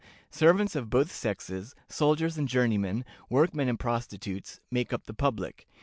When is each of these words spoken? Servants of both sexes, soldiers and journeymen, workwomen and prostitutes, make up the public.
Servants 0.31 0.75
of 0.75 0.89
both 0.89 1.11
sexes, 1.11 1.75
soldiers 1.87 2.35
and 2.35 2.47
journeymen, 2.47 3.05
workwomen 3.29 3.69
and 3.69 3.79
prostitutes, 3.79 4.59
make 4.71 4.91
up 4.91 5.05
the 5.05 5.13
public. 5.13 5.67